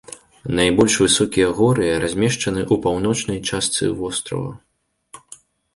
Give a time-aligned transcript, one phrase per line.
[0.59, 4.53] Найбольш высокія горы размешчаны ў паўночнай частцы вострава.